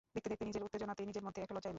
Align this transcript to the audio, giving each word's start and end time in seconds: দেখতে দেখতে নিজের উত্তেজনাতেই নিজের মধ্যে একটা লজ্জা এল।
দেখতে 0.15 0.29
দেখতে 0.31 0.45
নিজের 0.49 0.65
উত্তেজনাতেই 0.67 1.07
নিজের 1.09 1.23
মধ্যে 1.25 1.39
একটা 1.43 1.55
লজ্জা 1.55 1.67
এল। 1.69 1.69